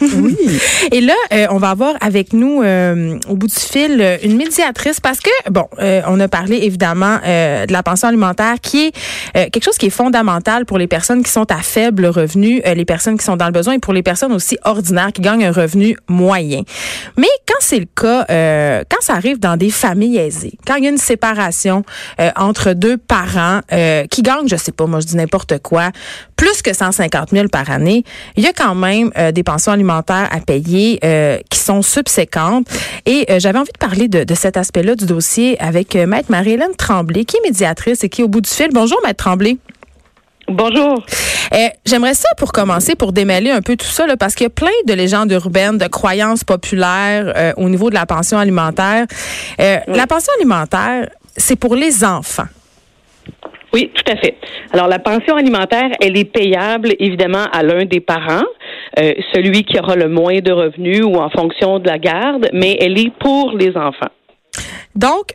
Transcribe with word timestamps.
Oui. 0.00 0.36
Et 0.92 1.00
là, 1.00 1.14
euh, 1.32 1.46
on 1.50 1.58
va 1.58 1.70
avoir 1.70 1.94
avec 2.00 2.32
nous 2.32 2.62
euh, 2.62 3.18
au 3.28 3.36
bout 3.36 3.46
du 3.46 3.54
fil 3.54 4.00
euh, 4.00 4.16
une 4.22 4.36
médiatrice 4.36 5.00
parce 5.00 5.20
que 5.20 5.30
bon, 5.50 5.66
on 5.78 6.20
a 6.20 6.28
parlé 6.28 6.56
évidemment 6.62 7.18
de 7.18 7.72
la 7.72 7.82
pension 7.82 8.08
alimentaire 8.08 8.56
qui 8.60 8.86
est 8.86 9.50
quelque 9.50 9.64
chose 9.64 9.78
qui 9.78 9.86
est 9.86 9.90
fondamental 9.90 10.66
pour 10.66 10.78
les 10.78 10.86
personnes 10.86 11.22
qui 11.22 11.30
sont 11.30 11.50
à 11.50 11.58
faible 11.58 12.06
revenu, 12.06 12.62
les 12.64 12.84
personnes 12.84 13.18
qui 13.18 13.24
sont 13.24 13.36
dans 13.36 13.46
le 13.46 13.52
besoin 13.52 13.74
et 13.74 13.78
pour 13.78 13.92
les 13.92 14.02
personnes 14.02 14.32
aussi 14.32 14.58
ordinaires 14.64 15.12
qui 15.12 15.22
gagnent 15.22 15.44
un 15.44 15.52
revenu 15.52 15.96
moyen. 16.08 16.62
Mais 17.16 17.28
quand 17.46 17.58
c'est 17.60 17.78
le 17.78 17.86
cas, 17.86 18.24
quand 18.88 19.00
ça 19.00 19.14
arrive 19.14 19.38
dans 19.38 19.56
des 19.56 19.70
familles 19.70 20.18
aisées, 20.18 20.54
quand 20.66 20.76
il 20.76 20.84
y 20.84 20.86
a 20.86 20.90
une 20.90 20.98
séparation 20.98 21.84
entre 22.36 22.72
deux 22.72 22.96
parents 22.96 23.60
qui 24.10 24.22
gagnent, 24.22 24.48
je 24.48 24.56
sais 24.56 24.72
pas, 24.72 24.86
moi 24.86 25.00
je 25.00 25.06
dis 25.06 25.16
n'importe 25.16 25.58
quoi, 25.62 25.90
plus 26.36 26.62
que 26.62 26.74
150 26.74 27.30
000 27.30 27.48
par 27.48 27.70
année, 27.70 28.04
il 28.36 28.44
y 28.44 28.46
a 28.46 28.52
quand 28.52 28.74
même 28.74 29.10
des 29.32 29.42
pensions 29.42 29.72
alimentaires 29.72 29.79
à 29.88 30.40
payer 30.46 31.00
euh, 31.04 31.38
qui 31.48 31.58
sont 31.58 31.82
subséquentes. 31.82 32.66
Et 33.06 33.26
euh, 33.30 33.38
j'avais 33.38 33.58
envie 33.58 33.72
de 33.72 33.78
parler 33.78 34.08
de, 34.08 34.24
de 34.24 34.34
cet 34.34 34.56
aspect-là 34.56 34.94
du 34.94 35.06
dossier 35.06 35.60
avec 35.60 35.96
euh, 35.96 36.06
Maître 36.06 36.30
Marie-Hélène 36.30 36.74
Tremblay, 36.76 37.24
qui 37.24 37.36
est 37.36 37.40
médiatrice 37.44 38.04
et 38.04 38.08
qui 38.08 38.20
est 38.20 38.24
au 38.24 38.28
bout 38.28 38.40
du 38.40 38.50
fil. 38.50 38.68
Bonjour, 38.72 38.98
Maître 39.04 39.24
Tremblay. 39.24 39.56
Bonjour. 40.48 41.04
J'aimerais 41.86 42.14
ça 42.14 42.28
pour 42.36 42.52
commencer, 42.52 42.96
pour 42.96 43.12
démêler 43.12 43.50
un 43.50 43.62
peu 43.62 43.76
tout 43.76 43.86
ça, 43.86 44.06
là, 44.06 44.16
parce 44.16 44.34
qu'il 44.34 44.44
y 44.44 44.46
a 44.46 44.50
plein 44.50 44.68
de 44.86 44.94
légendes 44.94 45.30
urbaines, 45.30 45.78
de 45.78 45.86
croyances 45.86 46.42
populaires 46.42 47.54
au 47.56 47.68
niveau 47.68 47.88
de 47.88 47.94
la 47.94 48.04
pension 48.04 48.36
alimentaire. 48.38 49.06
La 49.58 50.06
pension 50.08 50.32
alimentaire, 50.38 51.08
c'est 51.36 51.56
pour 51.56 51.76
les 51.76 52.04
enfants. 52.04 52.48
Oui, 53.72 53.92
tout 53.94 54.12
à 54.12 54.16
fait. 54.16 54.36
Alors, 54.72 54.88
la 54.88 54.98
pension 54.98 55.36
alimentaire, 55.36 55.90
elle 56.00 56.16
est 56.16 56.24
payable, 56.24 56.94
évidemment, 56.98 57.44
à 57.52 57.62
l'un 57.62 57.84
des 57.84 58.00
parents, 58.00 58.44
euh, 58.98 59.12
celui 59.32 59.64
qui 59.64 59.78
aura 59.78 59.96
le 59.96 60.08
moins 60.08 60.40
de 60.40 60.52
revenus 60.52 61.02
ou 61.04 61.16
en 61.16 61.30
fonction 61.30 61.78
de 61.78 61.88
la 61.88 61.98
garde, 61.98 62.48
mais 62.52 62.76
elle 62.80 62.98
est 62.98 63.12
pour 63.18 63.52
les 63.56 63.76
enfants. 63.76 64.10
Donc, 64.94 65.34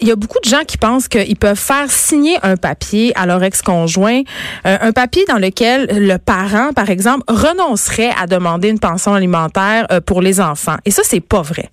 il 0.00 0.08
y 0.08 0.10
a 0.12 0.16
beaucoup 0.16 0.38
de 0.40 0.48
gens 0.48 0.62
qui 0.66 0.78
pensent 0.78 1.08
qu'ils 1.08 1.36
peuvent 1.36 1.58
faire 1.58 1.90
signer 1.90 2.36
un 2.42 2.56
papier 2.56 3.12
à 3.16 3.26
leur 3.26 3.42
ex-conjoint, 3.42 4.22
euh, 4.66 4.76
un 4.80 4.92
papier 4.92 5.24
dans 5.28 5.38
lequel 5.38 5.88
le 5.90 6.18
parent, 6.18 6.72
par 6.72 6.90
exemple, 6.90 7.24
renoncerait 7.28 8.10
à 8.20 8.26
demander 8.26 8.68
une 8.68 8.78
pension 8.78 9.14
alimentaire 9.14 9.86
euh, 9.90 10.00
pour 10.00 10.22
les 10.22 10.40
enfants. 10.40 10.76
Et 10.84 10.90
ça, 10.90 11.02
c'est 11.04 11.20
pas 11.20 11.42
vrai. 11.42 11.70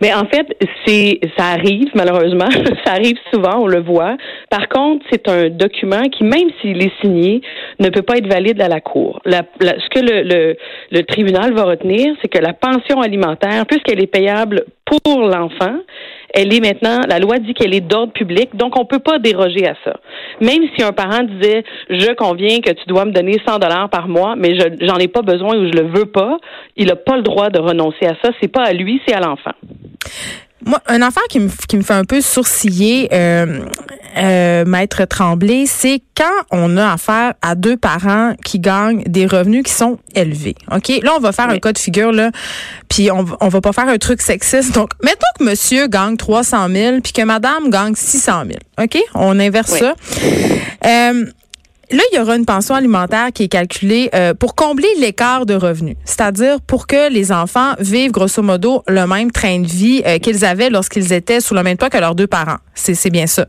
Mais 0.00 0.12
en 0.12 0.26
fait, 0.26 0.46
c'est 0.86 1.20
ça 1.36 1.46
arrive 1.48 1.90
malheureusement, 1.94 2.50
ça 2.84 2.92
arrive 2.92 3.16
souvent, 3.32 3.62
on 3.62 3.66
le 3.66 3.80
voit. 3.80 4.16
Par 4.50 4.68
contre, 4.68 5.04
c'est 5.10 5.28
un 5.28 5.48
document 5.48 6.02
qui, 6.10 6.24
même 6.24 6.50
s'il 6.60 6.82
est 6.82 6.92
signé, 7.00 7.40
ne 7.80 7.88
peut 7.90 8.02
pas 8.02 8.16
être 8.16 8.28
valide 8.28 8.60
à 8.60 8.68
la 8.68 8.80
cour. 8.80 9.20
Ce 9.26 9.88
que 9.90 10.00
le, 10.00 10.56
le 10.90 11.02
tribunal 11.02 11.54
va 11.54 11.64
retenir, 11.64 12.14
c'est 12.22 12.28
que 12.28 12.38
la 12.38 12.52
pension 12.52 13.00
alimentaire, 13.00 13.66
puisqu'elle 13.66 14.02
est 14.02 14.06
payable 14.06 14.64
pour 14.84 15.20
l'enfant, 15.20 15.78
elle 16.34 16.52
est 16.52 16.60
maintenant, 16.60 17.00
la 17.08 17.20
loi 17.20 17.38
dit 17.38 17.54
qu'elle 17.54 17.74
est 17.74 17.80
d'ordre 17.80 18.12
public, 18.12 18.56
donc 18.56 18.78
on 18.78 18.84
peut 18.84 18.98
pas 18.98 19.18
déroger 19.20 19.66
à 19.68 19.74
ça. 19.84 19.94
Même 20.40 20.64
si 20.76 20.82
un 20.82 20.92
parent 20.92 21.22
disait, 21.22 21.64
je 21.88 22.12
conviens 22.14 22.60
que 22.60 22.72
tu 22.72 22.84
dois 22.86 23.04
me 23.04 23.12
donner 23.12 23.40
100 23.46 23.60
dollars 23.60 23.88
par 23.88 24.08
mois, 24.08 24.34
mais 24.36 24.58
je 24.58 24.64
j'en 24.80 24.96
ai 24.96 25.08
pas 25.08 25.22
besoin 25.22 25.56
ou 25.56 25.66
je 25.66 25.72
le 25.72 25.88
veux 25.96 26.06
pas, 26.06 26.38
il 26.76 26.88
n'a 26.88 26.96
pas 26.96 27.16
le 27.16 27.22
droit 27.22 27.50
de 27.50 27.60
renoncer 27.60 28.06
à 28.06 28.16
ça. 28.22 28.32
C'est 28.40 28.48
pas 28.48 28.64
à 28.64 28.72
lui, 28.72 29.00
c'est 29.06 29.14
à 29.14 29.20
l'enfant. 29.20 29.52
Moi, 30.66 30.80
un 30.86 31.02
enfant 31.02 31.20
qui 31.28 31.40
me, 31.40 31.48
qui 31.68 31.76
me 31.76 31.82
fait 31.82 31.94
un 31.94 32.04
peu 32.04 32.20
sourciller, 32.20 33.08
euh, 33.12 33.60
euh, 34.16 34.64
Maître 34.64 35.04
Tremblay, 35.04 35.64
c'est 35.66 36.02
quand 36.16 36.24
on 36.50 36.76
a 36.76 36.92
affaire 36.92 37.34
à 37.42 37.54
deux 37.54 37.76
parents 37.76 38.34
qui 38.44 38.58
gagnent 38.58 39.02
des 39.06 39.26
revenus 39.26 39.62
qui 39.64 39.72
sont 39.72 39.98
élevés. 40.14 40.54
OK? 40.72 40.88
Là, 41.02 41.12
on 41.16 41.20
va 41.20 41.32
faire 41.32 41.48
un 41.48 41.58
cas 41.58 41.72
de 41.72 41.78
figure, 41.78 42.12
là, 42.12 42.30
puis 42.88 43.10
on, 43.10 43.24
on 43.40 43.48
va 43.48 43.60
pas 43.60 43.72
faire 43.72 43.88
un 43.88 43.98
truc 43.98 44.20
sexiste. 44.20 44.74
Donc, 44.74 44.90
mettons 45.02 45.20
que 45.38 45.44
monsieur 45.44 45.86
gagne 45.86 46.16
300 46.16 46.68
000 46.68 47.00
puis 47.00 47.12
que 47.12 47.22
madame 47.22 47.70
gagne 47.70 47.94
600 47.94 48.44
000. 48.46 48.58
OK? 48.82 48.98
On 49.14 49.38
inverse 49.38 49.78
ça. 49.78 49.94
Euh, 50.86 51.24
Là, 51.90 52.02
il 52.12 52.16
y 52.16 52.18
aura 52.18 52.36
une 52.36 52.46
pension 52.46 52.74
alimentaire 52.74 53.28
qui 53.32 53.44
est 53.44 53.48
calculée 53.48 54.08
euh, 54.14 54.32
pour 54.32 54.54
combler 54.54 54.88
l'écart 54.98 55.44
de 55.44 55.54
revenus, 55.54 55.96
c'est-à-dire 56.04 56.60
pour 56.60 56.86
que 56.86 57.12
les 57.12 57.30
enfants 57.30 57.74
vivent 57.78 58.10
grosso 58.10 58.42
modo 58.42 58.82
le 58.88 59.06
même 59.06 59.30
train 59.30 59.60
de 59.60 59.66
vie 59.66 60.02
euh, 60.06 60.18
qu'ils 60.18 60.44
avaient 60.44 60.70
lorsqu'ils 60.70 61.12
étaient 61.12 61.40
sous 61.40 61.54
le 61.54 61.62
même 61.62 61.76
toit 61.76 61.90
que 61.90 61.98
leurs 61.98 62.14
deux 62.14 62.26
parents. 62.26 62.56
C'est 62.74 63.10
bien 63.10 63.26
ça. 63.26 63.46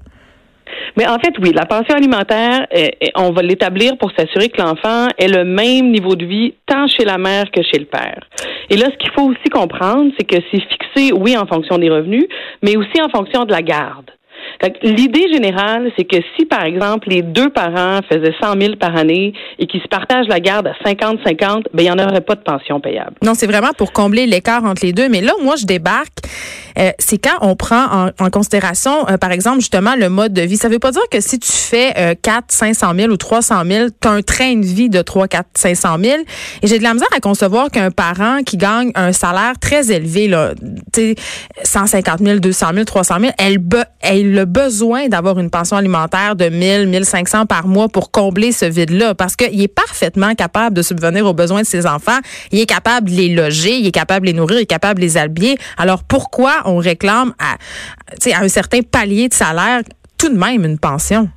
Mais 0.98 1.08
en 1.08 1.20
fait, 1.20 1.34
oui, 1.42 1.52
la 1.54 1.66
pension 1.66 1.96
alimentaire, 1.96 2.68
euh, 2.76 2.88
on 3.16 3.32
va 3.32 3.42
l'établir 3.42 3.98
pour 3.98 4.12
s'assurer 4.18 4.50
que 4.50 4.62
l'enfant 4.62 5.08
ait 5.18 5.28
le 5.28 5.44
même 5.44 5.92
niveau 5.92 6.16
de 6.16 6.26
vie 6.26 6.54
tant 6.66 6.88
chez 6.88 7.04
la 7.04 7.18
mère 7.18 7.52
que 7.52 7.62
chez 7.62 7.80
le 7.80 7.86
père. 7.86 8.22
Et 8.70 8.78
là, 8.78 8.88
ce 8.92 8.98
qu'il 8.98 9.12
faut 9.12 9.24
aussi 9.24 9.50
comprendre, 9.52 10.12
c'est 10.18 10.26
que 10.26 10.38
c'est 10.52 10.62
fixé, 10.62 11.14
oui, 11.14 11.38
en 11.38 11.46
fonction 11.46 11.78
des 11.78 11.90
revenus, 11.90 12.26
mais 12.64 12.78
aussi 12.78 13.02
en 13.02 13.10
fonction 13.10 13.44
de 13.44 13.52
la 13.52 13.62
garde. 13.62 14.12
L'idée 14.84 15.32
générale, 15.32 15.92
c'est 15.98 16.06
que 16.06 16.18
si, 16.38 16.46
par 16.46 16.64
exemple, 16.64 17.10
les 17.10 17.22
deux 17.22 17.50
parents 17.50 18.00
faisaient 18.10 18.34
100 18.42 18.60
000 18.60 18.76
par 18.78 18.96
année 18.96 19.34
et 19.60 19.68
qu'ils 19.68 19.82
se 19.82 19.88
partagent 19.88 20.28
la 20.28 20.40
garde 20.40 20.68
à 20.68 20.74
50-50, 20.90 21.66
ben, 21.74 21.84
il 21.84 21.84
n'y 21.84 21.92
en 21.92 22.00
aurait 22.00 22.22
pas 22.22 22.36
de 22.36 22.42
pension 22.42 22.80
payable. 22.80 23.16
Non, 23.24 23.34
c'est 23.34 23.48
vraiment 23.48 23.74
pour 23.78 23.92
combler 23.92 24.26
l'écart 24.26 24.64
entre 24.64 24.86
les 24.86 24.94
deux. 24.94 25.10
Mais 25.10 25.22
là, 25.22 25.34
moi, 25.44 25.56
je 25.58 25.66
débarque. 25.66 26.20
Euh, 26.80 26.92
c'est 27.00 27.18
quand 27.18 27.38
on 27.42 27.56
prend 27.56 28.12
en, 28.20 28.30
considération, 28.30 29.08
euh, 29.10 29.18
par 29.18 29.32
exemple, 29.32 29.60
justement, 29.60 29.96
le 29.96 30.10
mode 30.10 30.34
de 30.34 30.42
vie. 30.42 30.58
Ça 30.58 30.70
veut 30.70 30.80
pas 30.80 30.92
dire 30.92 31.02
que 31.10 31.22
si 31.22 31.40
tu 31.40 31.52
fais 31.52 31.94
euh, 31.98 32.16
4, 32.22 32.46
500 32.50 32.94
000 32.96 33.12
ou 33.12 33.18
300 33.18 33.64
000, 33.66 33.88
tu 34.00 34.08
as 34.08 34.12
un 34.12 34.22
train 34.22 34.56
de 34.56 34.66
vie 34.66 34.90
de 34.90 35.02
3, 35.02 35.28
4, 35.28 35.48
500 35.54 35.98
000. 36.04 36.18
Et 36.62 36.68
j'ai 36.68 36.78
de 36.78 36.84
la 36.84 36.94
misère 36.94 37.08
à 37.16 37.20
concevoir 37.20 37.70
qu'un 37.70 37.92
parent 37.92 38.44
qui 38.46 38.58
gagne 38.58 38.92
un 38.96 39.14
salaire 39.14 39.54
très 39.60 39.92
élevé, 39.92 40.28
là, 40.28 40.54
150 41.64 42.20
000, 42.20 42.40
200 42.40 42.68
000, 42.74 42.86
300 42.86 43.16
000, 43.20 43.32
elle, 43.38 43.60
elle 44.02 44.34
le 44.34 44.46
besoin 44.46 45.08
d'avoir 45.08 45.40
une 45.40 45.50
pension 45.50 45.78
alimentaire 45.78 46.36
de 46.36 46.50
1000, 46.50 46.88
1500 46.88 47.46
par 47.46 47.68
mois 47.68 47.90
pour 47.90 48.12
combler 48.12 48.52
ce 48.52 48.66
vide-là 48.66 49.16
parce 49.16 49.36
qu'il 49.36 49.62
est 49.62 49.68
parfaitement 49.68 50.36
capable 50.36 50.76
de 50.76 50.82
subvenir 50.82 51.26
aux 51.26 51.34
besoins 51.34 51.62
de 51.62 51.66
ses 51.66 51.86
enfants. 51.86 52.20
Il 52.52 52.60
est 52.60 52.66
capable 52.66 53.10
de 53.10 53.16
les 53.16 53.30
loger, 53.30 53.78
il 53.78 53.88
est 53.88 53.92
capable 53.92 54.26
de 54.26 54.32
les 54.32 54.38
nourrir, 54.38 54.60
il 54.60 54.64
est 54.64 54.66
capable 54.66 55.00
de 55.00 55.06
les 55.06 55.18
habiller. 55.18 55.58
Alors 55.78 56.04
pourquoi 56.04 56.65
on 56.66 56.78
réclame 56.78 57.34
à, 57.40 57.54
à 57.54 58.44
un 58.44 58.48
certain 58.48 58.82
palier 58.82 59.30
de 59.30 59.34
salaire 59.34 59.82
tout 60.18 60.30
de 60.30 60.38
même 60.38 60.66
une 60.66 60.80
pension? 60.80 61.30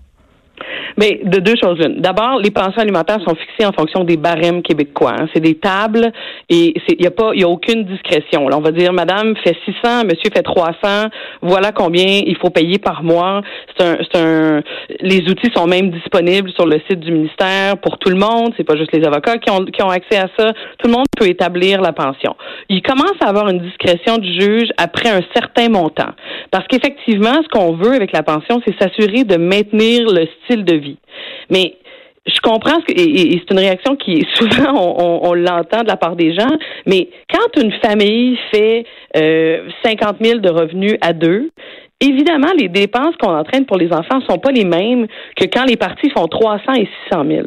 Mais 0.98 1.20
de 1.22 1.38
deux 1.38 1.54
choses 1.62 1.78
l'une. 1.78 2.00
D'abord, 2.00 2.40
les 2.42 2.50
pensions 2.50 2.82
alimentaires 2.82 3.20
sont 3.24 3.36
fixées 3.36 3.64
en 3.64 3.72
fonction 3.72 4.02
des 4.02 4.16
barèmes 4.16 4.62
québécois. 4.62 5.14
Hein. 5.16 5.28
C'est 5.32 5.40
des 5.40 5.54
tables 5.54 6.10
et 6.48 6.74
il 6.88 7.00
n'y 7.00 7.06
a 7.06 7.12
pas, 7.12 7.30
il 7.34 7.40
y 7.40 7.44
a 7.44 7.48
aucune 7.48 7.84
discrétion. 7.84 8.48
Là, 8.48 8.58
on 8.58 8.60
va 8.60 8.72
dire, 8.72 8.92
Madame 8.92 9.36
fait 9.44 9.56
600, 9.64 10.04
Monsieur 10.04 10.30
fait 10.34 10.42
300. 10.42 11.08
Voilà 11.40 11.70
combien 11.70 12.20
il 12.26 12.36
faut 12.36 12.50
payer 12.50 12.78
par 12.78 13.04
mois. 13.04 13.42
C'est 13.76 13.86
un, 13.86 13.98
c'est 14.10 14.20
un. 14.20 14.62
Les 15.00 15.20
outils 15.30 15.52
sont 15.54 15.66
même 15.68 15.90
disponibles 15.90 16.50
sur 16.50 16.66
le 16.66 16.80
site 16.88 16.98
du 16.98 17.12
ministère 17.12 17.78
pour 17.78 17.98
tout 17.98 18.10
le 18.10 18.16
monde. 18.16 18.52
C'est 18.56 18.64
pas 18.64 18.76
juste 18.76 18.92
les 18.92 19.06
avocats 19.06 19.38
qui 19.38 19.52
ont 19.52 19.64
qui 19.66 19.82
ont 19.84 19.90
accès 19.90 20.18
à 20.18 20.28
ça. 20.36 20.52
Tout 20.78 20.88
le 20.88 20.92
monde 20.92 21.06
peut 21.16 21.28
établir 21.28 21.80
la 21.80 21.92
pension. 21.92 22.34
Il 22.68 22.82
commence 22.82 23.14
à 23.20 23.28
avoir 23.28 23.48
une 23.50 23.60
discrétion 23.60 24.18
du 24.18 24.32
juge 24.40 24.70
après 24.76 25.10
un 25.10 25.20
certain 25.32 25.68
montant, 25.68 26.10
parce 26.50 26.66
qu'effectivement, 26.66 27.34
ce 27.42 27.48
qu'on 27.48 27.74
veut 27.74 27.94
avec 27.94 28.10
la 28.12 28.24
pension, 28.24 28.60
c'est 28.66 28.74
s'assurer 28.80 29.22
de 29.22 29.36
maintenir 29.36 30.06
le 30.08 30.26
style 30.42 30.64
de 30.64 30.74
vie 30.74 30.87
mais 31.50 31.74
je 32.28 32.40
comprends 32.40 32.78
ce 32.80 32.92
que, 32.92 33.00
et, 33.00 33.40
c'est 33.40 33.52
une 33.52 33.58
réaction 33.58 33.96
qui 33.96 34.26
souvent 34.34 35.22
on, 35.22 35.34
l'entend 35.34 35.82
de 35.82 35.88
la 35.88 35.96
part 35.96 36.16
des 36.16 36.34
gens, 36.34 36.56
mais 36.86 37.08
quand 37.32 37.62
une 37.62 37.72
famille 37.84 38.38
fait 38.52 38.84
euh, 39.16 39.68
50 39.84 40.16
000 40.20 40.40
de 40.40 40.50
revenus 40.50 40.96
à 41.00 41.12
deux, 41.12 41.50
évidemment 42.00 42.52
les 42.58 42.68
dépenses 42.68 43.16
qu'on 43.16 43.34
entraîne 43.34 43.66
pour 43.66 43.78
les 43.78 43.92
enfants 43.92 44.20
sont 44.28 44.38
pas 44.38 44.50
les 44.50 44.64
mêmes 44.64 45.06
que 45.36 45.46
quand 45.46 45.64
les 45.64 45.76
parties 45.76 46.10
font 46.10 46.26
300 46.26 46.72
et 46.74 46.88
600 47.10 47.24
000. 47.26 47.46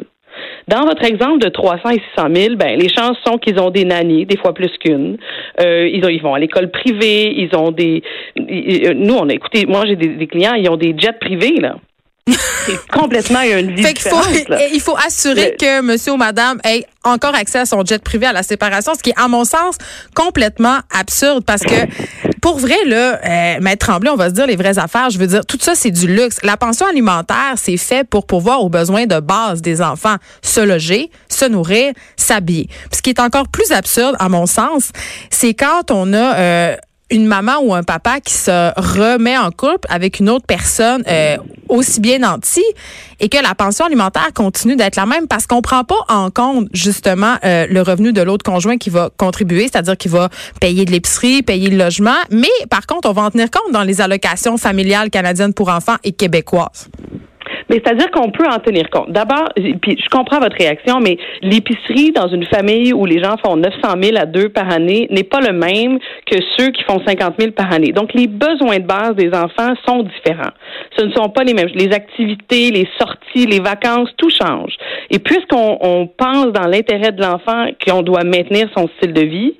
Dans 0.66 0.86
votre 0.86 1.04
exemple 1.04 1.38
de 1.38 1.48
300 1.48 1.90
et 1.90 2.02
600 2.16 2.28
000, 2.34 2.56
ben, 2.56 2.78
les 2.78 2.88
chances 2.88 3.18
sont 3.26 3.36
qu'ils 3.36 3.60
ont 3.60 3.70
des 3.70 3.84
nannies, 3.84 4.24
des 4.24 4.38
fois 4.38 4.54
plus 4.54 4.70
qu'une. 4.78 5.18
Euh, 5.60 5.86
ils, 5.86 6.02
ils, 6.10 6.22
vont 6.22 6.34
à 6.34 6.38
l'école 6.38 6.70
privée, 6.70 7.34
ils 7.36 7.54
ont 7.54 7.70
des... 7.70 8.02
nous, 8.36 9.14
on 9.14 9.28
a 9.28 9.32
écouté, 9.34 9.66
moi 9.66 9.84
j'ai 9.86 9.96
des, 9.96 10.08
des 10.08 10.26
clients, 10.26 10.54
ils 10.54 10.70
ont 10.70 10.76
des 10.76 10.94
jets 10.96 11.18
privés, 11.20 11.60
là 11.60 11.76
c'est 12.28 12.86
complètement 12.86 13.42
une 13.42 13.74
vie 13.74 13.82
il 14.72 14.80
faut 14.80 14.96
assurer 15.04 15.56
que 15.58 15.80
monsieur 15.80 16.12
ou 16.12 16.16
madame 16.16 16.60
ait 16.64 16.86
encore 17.04 17.34
accès 17.34 17.58
à 17.58 17.66
son 17.66 17.84
jet 17.84 18.02
privé 18.02 18.26
à 18.26 18.32
la 18.32 18.44
séparation, 18.44 18.94
ce 18.94 19.02
qui 19.02 19.10
est, 19.10 19.18
à 19.18 19.26
mon 19.26 19.44
sens, 19.44 19.76
complètement 20.14 20.78
absurde 20.92 21.44
parce 21.44 21.62
que 21.62 21.74
pour 22.40 22.58
vrai, 22.58 22.76
là, 22.86 23.20
euh, 23.24 23.60
Maître 23.60 23.86
Tremblay, 23.86 24.10
on 24.10 24.16
va 24.16 24.28
se 24.28 24.34
dire 24.34 24.46
les 24.46 24.56
vraies 24.56 24.78
affaires. 24.78 25.10
Je 25.10 25.18
veux 25.18 25.28
dire, 25.28 25.46
tout 25.46 25.58
ça, 25.60 25.76
c'est 25.76 25.92
du 25.92 26.08
luxe. 26.08 26.38
La 26.42 26.56
pension 26.56 26.86
alimentaire, 26.86 27.54
c'est 27.56 27.76
fait 27.76 28.02
pour 28.02 28.26
pourvoir 28.26 28.64
aux 28.64 28.68
besoins 28.68 29.06
de 29.06 29.20
base 29.20 29.62
des 29.62 29.80
enfants. 29.80 30.16
Se 30.42 30.60
loger, 30.60 31.10
se 31.28 31.44
nourrir, 31.44 31.92
s'habiller. 32.16 32.68
Ce 32.92 33.00
qui 33.00 33.10
est 33.10 33.20
encore 33.20 33.46
plus 33.46 33.70
absurde, 33.70 34.16
à 34.18 34.28
mon 34.28 34.46
sens, 34.46 34.90
c'est 35.30 35.54
quand 35.54 35.90
on 35.90 36.12
a... 36.12 36.36
Euh, 36.36 36.76
une 37.12 37.26
maman 37.26 37.60
ou 37.62 37.74
un 37.74 37.82
papa 37.82 38.20
qui 38.20 38.32
se 38.32 38.72
remet 38.80 39.36
en 39.36 39.50
couple 39.50 39.86
avec 39.90 40.18
une 40.18 40.30
autre 40.30 40.46
personne 40.46 41.04
euh, 41.06 41.36
aussi 41.68 42.00
bien 42.00 42.18
nantie 42.18 42.64
et 43.20 43.28
que 43.28 43.36
la 43.40 43.54
pension 43.54 43.84
alimentaire 43.84 44.30
continue 44.34 44.76
d'être 44.76 44.96
la 44.96 45.04
même 45.04 45.28
parce 45.28 45.46
qu'on 45.46 45.60
prend 45.60 45.84
pas 45.84 46.04
en 46.08 46.30
compte 46.30 46.68
justement 46.72 47.34
euh, 47.44 47.66
le 47.68 47.82
revenu 47.82 48.12
de 48.12 48.22
l'autre 48.22 48.44
conjoint 48.44 48.78
qui 48.78 48.88
va 48.88 49.10
contribuer, 49.16 49.64
c'est-à-dire 49.64 49.96
qui 49.96 50.08
va 50.08 50.30
payer 50.60 50.86
de 50.86 50.90
l'épicerie, 50.90 51.42
payer 51.42 51.68
le 51.68 51.76
logement, 51.76 52.16
mais 52.30 52.48
par 52.70 52.86
contre, 52.86 53.08
on 53.08 53.12
va 53.12 53.22
en 53.22 53.30
tenir 53.30 53.50
compte 53.50 53.72
dans 53.72 53.84
les 53.84 54.00
allocations 54.00 54.56
familiales 54.56 55.10
canadiennes 55.10 55.52
pour 55.52 55.68
enfants 55.68 55.96
et 56.04 56.12
québécoises. 56.12 56.88
C'est-à-dire 57.72 58.10
qu'on 58.10 58.30
peut 58.30 58.46
en 58.46 58.58
tenir 58.58 58.90
compte. 58.90 59.10
D'abord, 59.10 59.48
puis 59.54 59.96
je 59.98 60.08
comprends 60.10 60.40
votre 60.40 60.56
réaction, 60.56 61.00
mais 61.00 61.16
l'épicerie 61.40 62.12
dans 62.12 62.28
une 62.28 62.44
famille 62.44 62.92
où 62.92 63.06
les 63.06 63.22
gens 63.22 63.36
font 63.42 63.56
900 63.56 63.78
000 64.02 64.16
à 64.18 64.26
deux 64.26 64.50
par 64.50 64.70
année 64.70 65.08
n'est 65.10 65.22
pas 65.22 65.40
le 65.40 65.54
même 65.54 65.98
que 66.26 66.36
ceux 66.58 66.70
qui 66.70 66.82
font 66.84 67.00
50 67.06 67.34
000 67.38 67.52
par 67.52 67.72
année. 67.72 67.92
Donc, 67.92 68.12
les 68.12 68.26
besoins 68.26 68.78
de 68.78 68.86
base 68.86 69.14
des 69.16 69.30
enfants 69.32 69.72
sont 69.86 70.02
différents. 70.02 70.52
Ce 70.98 71.04
ne 71.06 71.12
sont 71.12 71.30
pas 71.30 71.44
les 71.44 71.54
mêmes. 71.54 71.68
Les 71.74 71.92
activités, 71.92 72.70
les 72.70 72.86
sorties, 73.00 73.46
les 73.46 73.60
vacances, 73.60 74.10
tout 74.18 74.30
change. 74.30 74.74
Et 75.08 75.18
puisqu'on 75.18 75.78
on 75.80 76.06
pense 76.06 76.52
dans 76.52 76.68
l'intérêt 76.68 77.12
de 77.12 77.22
l'enfant 77.22 77.68
qu'on 77.84 78.02
doit 78.02 78.24
maintenir 78.24 78.68
son 78.76 78.88
style 78.98 79.14
de 79.14 79.22
vie, 79.22 79.54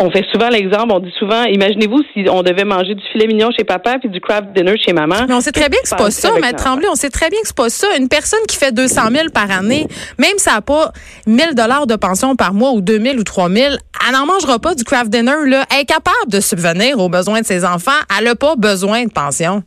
on 0.00 0.10
fait 0.10 0.24
souvent 0.32 0.48
l'exemple, 0.48 0.92
on 0.92 0.98
dit 0.98 1.12
souvent, 1.18 1.44
imaginez-vous 1.44 2.02
si 2.14 2.24
on 2.30 2.42
devait 2.42 2.64
manger 2.64 2.94
du 2.94 3.02
filet 3.12 3.26
mignon 3.26 3.50
chez 3.56 3.64
papa 3.64 3.98
puis 4.00 4.08
du 4.08 4.18
craft 4.18 4.52
dinner 4.54 4.76
chez 4.78 4.94
maman. 4.94 5.26
Mais 5.28 5.34
on 5.34 5.42
sait 5.42 5.52
très 5.52 5.68
bien 5.68 5.78
que 5.82 5.88
c'est 5.88 5.98
pas 5.98 6.10
ça, 6.10 6.30
Maître 6.40 6.56
Tremblay? 6.56 6.88
On 6.90 6.94
sait 6.94 7.10
très 7.10 7.28
bien 7.28 7.38
que 7.40 7.46
c'est 7.46 7.56
pas 7.56 7.68
ça. 7.68 7.86
Une 7.98 8.08
personne 8.08 8.40
qui 8.48 8.56
fait 8.56 8.72
200 8.72 9.02
000 9.12 9.26
par 9.34 9.50
année, 9.50 9.86
même 10.18 10.38
si 10.38 10.48
elle 10.48 10.54
n'a 10.54 10.62
pas 10.62 10.92
1000 11.26 11.54
dollars 11.54 11.86
de 11.86 11.96
pension 11.96 12.34
par 12.34 12.54
mois 12.54 12.70
ou 12.70 12.80
2000 12.80 13.18
ou 13.18 13.24
3000, 13.24 13.62
elle 14.06 14.12
n'en 14.14 14.24
mangera 14.24 14.58
pas 14.58 14.74
du 14.74 14.84
craft 14.84 15.10
dinner. 15.10 15.32
Là. 15.46 15.64
Elle 15.70 15.82
est 15.82 15.84
capable 15.84 16.28
de 16.28 16.40
subvenir 16.40 16.98
aux 16.98 17.10
besoins 17.10 17.40
de 17.40 17.46
ses 17.46 17.66
enfants. 17.66 17.90
Elle 18.18 18.24
n'a 18.24 18.34
pas 18.34 18.56
besoin 18.56 19.04
de 19.04 19.12
pension. 19.12 19.62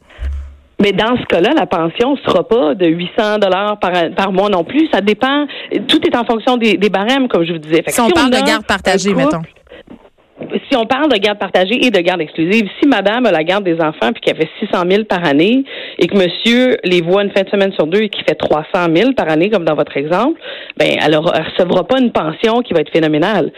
Mais 0.82 0.94
dans 0.94 1.16
ce 1.16 1.24
cas-là, 1.28 1.52
la 1.56 1.68
pension 1.68 2.16
ne 2.16 2.18
sera 2.18 2.46
pas 2.48 2.74
de 2.74 2.88
800 2.88 3.38
dollars 3.38 3.78
par, 3.80 3.92
par 4.18 4.32
mois 4.34 4.50
non 4.50 4.64
plus. 4.64 4.90
Ça 4.92 5.00
dépend. 5.00 5.46
Tout 5.88 6.02
est 6.06 6.16
en 6.16 6.26
fonction 6.26 6.58
des, 6.58 6.78
barèmes, 6.90 7.28
comme 7.28 7.46
je 7.46 7.54
vous 7.54 7.60
disais. 7.60 7.84
si, 7.88 8.02
on 8.02 8.10
parle 8.10 8.32
de 8.32 8.44
garde 8.44 8.66
partagée, 8.66 9.14
mettons 9.14 9.44
si 10.70 10.76
on 10.76 10.86
parle 10.86 11.12
de 11.12 11.18
garde 11.18 11.38
partagée 11.38 11.86
et 11.86 11.92
de 11.92 12.00
garde 12.00 12.22
exclusive, 12.22 12.68
si 12.80 12.88
madame 12.88 13.26
a 13.26 13.32
la 13.32 13.44
garde 13.44 13.64
des 13.64 13.80
enfants 13.80 14.12
puis 14.12 14.22
qu'elle 14.22 14.36
fait 14.36 14.50
600 14.60 14.84
000 14.90 15.04
par 15.06 15.24
année 15.26 15.64
et 16.00 16.08
que 16.08 16.16
monsieur 16.16 16.78
les 16.84 17.02
voit 17.02 17.24
une 17.24 17.32
fin 17.32 17.44
de 17.44 17.50
semaine 17.50 17.72
sur 17.74 17.88
deux 17.88 18.02
et 18.02 18.10
qui 18.10 18.24
fait 18.24 18.36
300 18.36 18.66
000 18.96 19.14
par 19.14 19.30
année, 19.30 19.50
comme 19.50 19.64
dans 19.64 19.76
votre 19.76 19.96
exemple, 19.96 20.40
ben, 20.78 20.98
elle 21.04 21.12
ne 21.12 21.18
recevra 21.18 21.84
pas 21.86 22.00
une 22.00 22.12
pension 22.12 22.62
qui 22.62 22.74
va 22.74 22.82
être 22.82 22.92
phénoménale. 22.92 23.52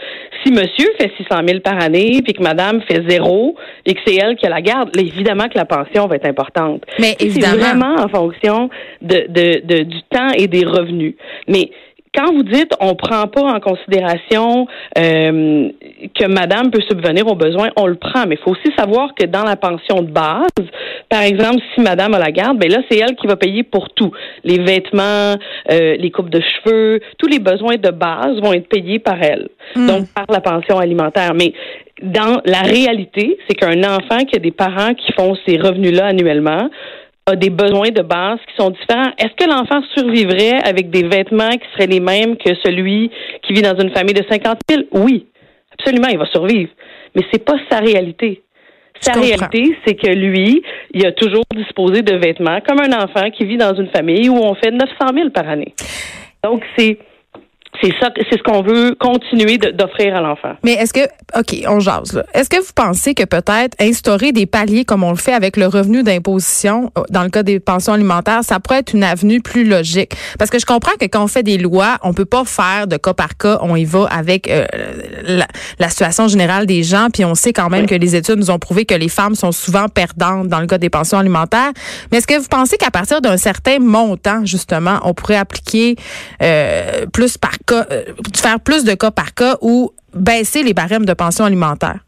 Si 0.44 0.52
monsieur 0.52 0.88
fait 0.98 1.10
600 1.16 1.40
000 1.46 1.60
par 1.60 1.82
année 1.82 2.20
puis 2.22 2.34
que 2.34 2.42
madame 2.42 2.82
fait 2.82 3.02
zéro 3.08 3.56
et 3.84 3.94
que 3.94 4.00
c'est 4.06 4.16
elle 4.16 4.36
qui 4.36 4.46
a 4.46 4.50
la 4.50 4.60
garde, 4.60 4.90
évidemment 4.96 5.48
que 5.48 5.56
la 5.56 5.64
pension 5.64 6.06
va 6.06 6.16
être 6.16 6.26
importante. 6.26 6.84
Mais 6.98 7.16
évidemment. 7.18 7.54
C'est 7.54 7.58
vraiment 7.58 7.94
en 7.96 8.08
fonction 8.08 8.70
de, 9.02 9.26
de, 9.28 9.60
de, 9.64 9.82
du 9.82 10.02
temps 10.10 10.30
et 10.36 10.46
des 10.46 10.64
revenus. 10.64 11.14
Mais 11.48 11.70
quand 12.16 12.32
vous 12.32 12.42
dites 12.42 12.72
on 12.80 12.94
prend 12.94 13.26
pas 13.26 13.42
en 13.42 13.60
considération 13.60 14.66
euh, 14.98 15.68
que 16.14 16.26
madame 16.26 16.70
peut 16.70 16.82
subvenir 16.88 17.26
aux 17.26 17.34
besoins, 17.34 17.68
on 17.76 17.86
le 17.86 17.96
prend, 17.96 18.26
mais 18.26 18.36
il 18.36 18.42
faut 18.42 18.52
aussi 18.52 18.74
savoir 18.76 19.14
que 19.14 19.26
dans 19.26 19.44
la 19.44 19.56
pension 19.56 20.02
de 20.02 20.10
base, 20.10 20.46
par 21.08 21.22
exemple, 21.22 21.58
si 21.74 21.80
madame 21.80 22.14
a 22.14 22.18
la 22.18 22.32
garde, 22.32 22.58
ben 22.58 22.70
là, 22.70 22.78
c'est 22.90 22.98
elle 22.98 23.14
qui 23.16 23.26
va 23.26 23.36
payer 23.36 23.62
pour 23.62 23.90
tout. 23.90 24.10
Les 24.44 24.58
vêtements, 24.58 25.34
euh, 25.70 25.96
les 25.96 26.10
coupes 26.10 26.30
de 26.30 26.40
cheveux, 26.40 27.00
tous 27.18 27.28
les 27.28 27.38
besoins 27.38 27.76
de 27.76 27.90
base 27.90 28.40
vont 28.42 28.52
être 28.52 28.68
payés 28.68 28.98
par 28.98 29.22
elle. 29.22 29.48
Hmm. 29.74 29.86
Donc, 29.86 30.06
par 30.14 30.26
la 30.28 30.40
pension 30.40 30.78
alimentaire. 30.78 31.32
Mais 31.34 31.52
dans 32.02 32.40
la 32.44 32.62
réalité, 32.62 33.38
c'est 33.48 33.54
qu'un 33.54 33.82
enfant 33.84 34.24
qui 34.24 34.36
a 34.36 34.38
des 34.38 34.50
parents 34.50 34.94
qui 34.94 35.12
font 35.12 35.36
ces 35.46 35.56
revenus-là 35.58 36.06
annuellement 36.06 36.68
a 37.28 37.34
des 37.34 37.50
besoins 37.50 37.90
de 37.90 38.02
base 38.02 38.38
qui 38.46 38.54
sont 38.56 38.70
différents. 38.70 39.10
Est-ce 39.18 39.34
que 39.34 39.50
l'enfant 39.50 39.82
survivrait 39.96 40.60
avec 40.62 40.90
des 40.90 41.02
vêtements 41.08 41.50
qui 41.50 41.66
seraient 41.72 41.88
les 41.88 41.98
mêmes 41.98 42.36
que 42.36 42.54
celui 42.64 43.10
qui 43.42 43.52
vit 43.52 43.62
dans 43.62 43.76
une 43.76 43.90
famille 43.90 44.14
de 44.14 44.22
50 44.30 44.58
000? 44.68 44.82
Oui, 44.92 45.26
absolument, 45.76 46.06
il 46.08 46.18
va 46.18 46.26
survivre. 46.26 46.70
Mais 47.16 47.22
c'est 47.32 47.44
pas 47.44 47.56
sa 47.68 47.78
réalité. 47.78 48.42
Sa 49.00 49.12
réalité, 49.12 49.76
c'est 49.84 49.94
que 49.94 50.10
lui, 50.10 50.62
il 50.92 51.04
a 51.04 51.12
toujours 51.12 51.42
disposé 51.54 52.02
de 52.02 52.14
vêtements 52.16 52.60
comme 52.66 52.78
un 52.80 52.96
enfant 52.96 53.28
qui 53.30 53.44
vit 53.44 53.56
dans 53.56 53.74
une 53.74 53.88
famille 53.88 54.28
où 54.28 54.36
on 54.36 54.54
fait 54.54 54.70
900 54.70 54.86
000 55.12 55.30
par 55.30 55.48
année. 55.48 55.74
Donc, 56.44 56.62
c'est 56.78 56.96
c'est 57.80 57.92
ça, 58.00 58.10
c'est 58.16 58.38
ce 58.38 58.42
qu'on 58.42 58.62
veut 58.62 58.94
continuer 58.98 59.58
d'offrir 59.58 60.16
à 60.16 60.20
l'enfant. 60.20 60.54
Mais 60.64 60.74
est-ce 60.74 60.92
que, 60.92 61.00
OK, 61.38 61.64
on 61.68 61.80
jase 61.80 62.12
là. 62.12 62.24
Est-ce 62.34 62.48
que 62.48 62.58
vous 62.58 62.72
pensez 62.74 63.14
que 63.14 63.24
peut-être 63.24 63.76
instaurer 63.80 64.32
des 64.32 64.46
paliers 64.46 64.84
comme 64.84 65.02
on 65.02 65.10
le 65.10 65.16
fait 65.16 65.32
avec 65.32 65.56
le 65.56 65.66
revenu 65.66 66.02
d'imposition 66.02 66.92
euh, 66.96 67.02
dans 67.10 67.22
le 67.22 67.30
cas 67.30 67.42
des 67.42 67.60
pensions 67.60 67.92
alimentaires, 67.92 68.42
ça 68.42 68.60
pourrait 68.60 68.80
être 68.80 68.94
une 68.94 69.04
avenue 69.04 69.40
plus 69.40 69.64
logique? 69.64 70.12
Parce 70.38 70.50
que 70.50 70.58
je 70.58 70.66
comprends 70.66 70.96
que 70.98 71.06
quand 71.06 71.22
on 71.22 71.28
fait 71.28 71.42
des 71.42 71.58
lois, 71.58 71.98
on 72.02 72.12
peut 72.12 72.24
pas 72.24 72.44
faire 72.44 72.86
de 72.86 72.96
cas 72.96 73.14
par 73.14 73.36
cas, 73.36 73.58
on 73.62 73.76
y 73.76 73.84
va 73.84 74.06
avec 74.10 74.50
euh, 74.50 74.66
la, 75.78 75.88
situation 75.88 76.28
générale 76.28 76.66
des 76.66 76.82
gens, 76.82 77.08
puis 77.12 77.24
on 77.24 77.34
sait 77.34 77.52
quand 77.52 77.70
même 77.70 77.86
que 77.86 77.94
les 77.94 78.16
études 78.16 78.38
nous 78.38 78.50
ont 78.50 78.58
prouvé 78.58 78.84
que 78.84 78.94
les 78.94 79.08
femmes 79.08 79.34
sont 79.34 79.52
souvent 79.52 79.88
perdantes 79.88 80.48
dans 80.48 80.60
le 80.60 80.66
cas 80.66 80.78
des 80.78 80.90
pensions 80.90 81.18
alimentaires. 81.18 81.72
Mais 82.10 82.18
est-ce 82.18 82.26
que 82.26 82.38
vous 82.38 82.48
pensez 82.48 82.76
qu'à 82.76 82.90
partir 82.90 83.20
d'un 83.20 83.36
certain 83.36 83.78
montant, 83.78 84.44
justement, 84.44 84.98
on 85.04 85.14
pourrait 85.14 85.36
appliquer 85.36 85.96
euh, 86.42 87.06
plus 87.12 87.38
par 87.38 87.52
euh, 87.74 88.04
faire 88.36 88.60
plus 88.60 88.84
de 88.84 88.94
cas 88.94 89.10
par 89.10 89.34
cas 89.34 89.56
ou 89.60 89.90
baisser 90.14 90.62
les 90.62 90.74
barèmes 90.74 91.04
de 91.04 91.14
pension 91.14 91.44
alimentaire? 91.44 92.00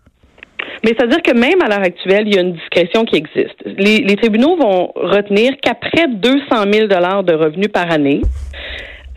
Mais 0.85 0.95
c'est-à-dire 0.97 1.23
que 1.23 1.33
même 1.33 1.61
à 1.63 1.69
l'heure 1.69 1.85
actuelle, 1.85 2.25
il 2.27 2.35
y 2.35 2.39
a 2.39 2.43
une 2.43 2.53
discrétion 2.53 3.05
qui 3.05 3.17
existe. 3.17 3.57
Les, 3.65 4.17
tribunaux 4.17 4.57
vont 4.57 4.93
retenir 4.95 5.53
qu'après 5.61 6.07
200 6.09 6.41
000 6.73 6.87
dollars 6.87 7.25
de 7.25 7.35
revenus 7.35 7.69
par 7.73 7.91
année, 7.91 8.23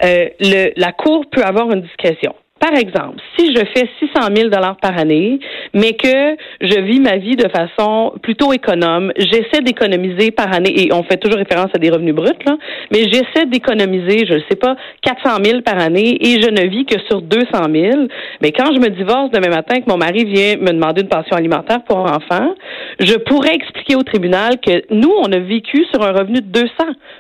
euh, 0.04 0.30
la 0.76 0.92
Cour 0.92 1.26
peut 1.32 1.44
avoir 1.44 1.72
une 1.72 1.82
discrétion. 1.82 2.34
Par 2.62 2.78
exemple, 2.78 3.18
si 3.36 3.48
je 3.56 3.64
fais 3.74 3.90
600 4.00 4.28
000 4.36 4.50
dollars 4.50 4.78
par 4.78 4.96
année, 4.96 5.40
mais 5.74 5.94
que 5.94 6.36
je 6.62 6.80
vis 6.80 7.00
ma 7.00 7.18
vie 7.18 7.36
de 7.36 7.50
façon 7.50 8.14
plutôt 8.22 8.54
économe, 8.54 9.12
j'essaie 9.18 9.64
d'économiser 9.64 10.30
par 10.30 10.54
année, 10.54 10.72
et 10.80 10.94
on 10.94 11.02
fait 11.02 11.18
toujours 11.18 11.40
référence 11.40 11.72
à 11.74 11.80
des 11.80 11.90
revenus 11.90 12.14
bruts, 12.14 12.30
là, 12.46 12.58
mais 12.92 13.10
j'essaie 13.12 13.48
d'économiser, 13.48 14.28
je 14.28 14.36
ne 14.36 14.42
sais 14.48 14.58
pas, 14.58 14.76
400 15.02 15.44
000 15.44 15.62
par 15.62 15.80
année, 15.80 16.20
et 16.22 16.40
je 16.40 16.50
ne 16.52 16.70
vis 16.70 16.86
que 16.86 17.00
sur 17.10 17.24
200 17.24 17.48
000. 17.52 18.08
Mais 18.44 18.52
quand 18.52 18.72
je 18.76 18.80
me 18.80 18.90
divorce 18.90 19.32
demain 19.32 19.50
matin, 19.50 19.82
que 19.82 19.90
mon 19.90 19.98
mari 19.98 20.24
vient 20.26 20.58
me 20.58 20.72
demander 20.72 21.02
une 21.02 21.10
pension 21.10 21.36
alimentaire 21.36 21.84
pour 21.86 21.98
enfant, 21.98 22.54
je 23.00 23.16
pourrais 23.16 23.56
expliquer 23.56 23.96
au 23.96 24.04
tribunal 24.04 24.60
que 24.60 24.84
nous, 24.94 25.12
on 25.20 25.32
a 25.32 25.40
vécu 25.40 25.84
sur 25.92 26.04
un 26.04 26.12
revenu 26.12 26.42
de 26.42 26.48
200. 26.48 26.68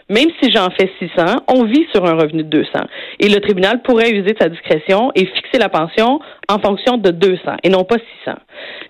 Même 0.09 0.29
si 0.41 0.51
j'en 0.51 0.69
fais 0.77 0.91
600, 0.99 1.37
on 1.47 1.63
vit 1.63 1.87
sur 1.93 2.05
un 2.05 2.13
revenu 2.13 2.43
de 2.43 2.49
200. 2.49 2.69
Et 3.19 3.29
le 3.29 3.39
tribunal 3.39 3.81
pourrait 3.81 4.11
user 4.11 4.33
de 4.33 4.37
sa 4.39 4.49
discrétion 4.49 5.11
et 5.15 5.30
fixer 5.35 5.57
la 5.57 5.69
pension 5.69 6.19
en 6.49 6.59
fonction 6.59 6.97
de 6.97 7.11
200 7.11 7.39
et 7.63 7.69
non 7.69 7.83
pas 7.83 7.97
600. 8.25 8.37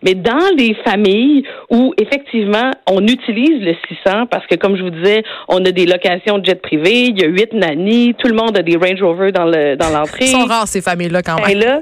Mais 0.04 0.16
dans 0.16 0.56
les 0.58 0.76
familles 0.86 1.44
où 1.70 1.94
effectivement 1.98 2.72
on 2.90 3.02
utilise 3.08 3.62
le 3.64 3.76
600 4.04 4.26
parce 4.30 4.46
que 4.48 4.56
comme 4.56 4.76
je 4.76 4.84
vous 4.84 4.90
disais, 4.90 5.24
on 5.48 5.64
a 5.66 5.72
des 5.72 5.86
locations 5.86 6.40
de 6.40 6.46
jet 6.46 6.62
privé, 6.62 7.06
il 7.06 7.20
y 7.20 7.24
a 7.24 7.28
huit 7.28 7.54
nannies, 7.54 8.16
tout 8.18 8.28
le 8.28 8.36
monde 8.36 8.58
a 8.58 8.62
des 8.62 8.76
Range 8.76 9.02
Rover 9.02 9.32
dans 9.32 9.46
le 9.46 9.76
dans 9.76 9.90
l'entrée. 9.90 10.28
Sont 10.28 10.46
rares 10.46 10.68
ces 10.68 10.82
familles-là 10.82 11.22
quand 11.22 11.36
ben 11.36 11.48
même. 11.48 11.60
là, 11.60 11.80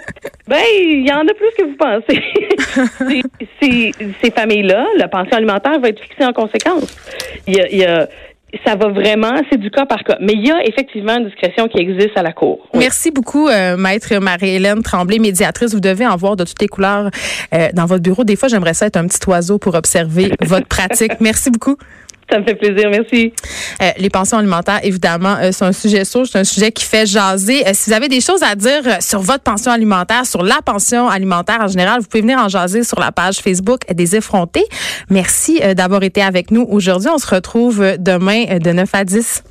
ben 0.47 0.57
il 0.81 1.07
y 1.07 1.11
en 1.11 1.21
a 1.21 1.33
plus 1.33 1.51
que 1.57 1.63
vous 1.63 1.77
pensez. 1.77 3.21
ces, 3.61 3.91
ces 4.21 4.31
familles-là, 4.31 4.85
la 4.97 5.07
pension 5.07 5.37
alimentaire 5.37 5.79
va 5.79 5.89
être 5.89 6.01
fixée 6.01 6.25
en 6.25 6.33
conséquence. 6.33 6.95
Il 7.47 7.55
y 7.55 7.61
a, 7.61 7.69
il 7.69 7.77
y 7.77 7.85
a 7.85 8.07
ça 8.65 8.75
va 8.75 8.89
vraiment, 8.89 9.33
c'est 9.51 9.59
du 9.59 9.69
cas 9.69 9.85
par 9.85 10.03
cas. 10.03 10.17
Mais 10.19 10.33
il 10.33 10.45
y 10.45 10.51
a 10.51 10.65
effectivement 10.65 11.17
une 11.17 11.25
discrétion 11.25 11.67
qui 11.67 11.79
existe 11.79 12.17
à 12.17 12.23
la 12.23 12.31
Cour. 12.31 12.67
Merci 12.73 13.11
beaucoup, 13.11 13.47
euh, 13.47 13.77
Maître 13.77 14.15
Marie-Hélène 14.17 14.81
Tremblay, 14.81 15.19
médiatrice. 15.19 15.73
Vous 15.73 15.79
devez 15.79 16.05
en 16.05 16.15
voir 16.15 16.35
de 16.35 16.43
toutes 16.43 16.61
les 16.61 16.67
couleurs 16.67 17.09
euh, 17.53 17.67
dans 17.73 17.85
votre 17.85 18.01
bureau. 18.01 18.23
Des 18.23 18.35
fois, 18.35 18.49
j'aimerais 18.49 18.73
ça 18.73 18.87
être 18.87 18.97
un 18.97 19.07
petit 19.07 19.19
oiseau 19.27 19.59
pour 19.59 19.75
observer 19.75 20.31
votre 20.41 20.67
pratique. 20.67 21.13
Merci 21.19 21.51
beaucoup. 21.51 21.77
Ça 22.29 22.39
me 22.39 22.45
fait 22.45 22.55
plaisir, 22.55 22.89
merci. 22.91 23.33
Euh, 23.81 23.91
les 23.97 24.09
pensions 24.09 24.37
alimentaires, 24.37 24.79
évidemment, 24.83 25.35
euh, 25.41 25.51
c'est 25.51 25.65
un 25.65 25.71
sujet 25.71 26.03
chaud, 26.05 26.25
c'est 26.25 26.39
un 26.39 26.43
sujet 26.43 26.71
qui 26.71 26.85
fait 26.85 27.05
jaser. 27.05 27.67
Euh, 27.67 27.71
si 27.73 27.89
vous 27.89 27.95
avez 27.95 28.07
des 28.07 28.21
choses 28.21 28.43
à 28.43 28.55
dire 28.55 28.83
sur 29.01 29.21
votre 29.21 29.43
pension 29.43 29.71
alimentaire, 29.71 30.25
sur 30.25 30.43
la 30.43 30.61
pension 30.63 31.07
alimentaire 31.07 31.59
en 31.61 31.67
général, 31.67 32.01
vous 32.01 32.07
pouvez 32.07 32.21
venir 32.21 32.39
en 32.39 32.49
jaser 32.49 32.83
sur 32.83 32.99
la 32.99 33.11
page 33.11 33.37
Facebook 33.37 33.81
des 33.93 34.15
effrontés. 34.15 34.65
Merci 35.09 35.61
d'avoir 35.75 36.03
été 36.03 36.21
avec 36.21 36.51
nous 36.51 36.65
aujourd'hui. 36.69 37.09
On 37.13 37.17
se 37.17 37.27
retrouve 37.27 37.95
demain 37.97 38.57
de 38.59 38.71
9 38.71 38.89
à 38.93 39.03
10. 39.03 39.43